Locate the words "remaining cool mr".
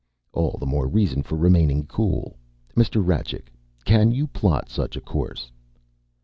1.35-3.05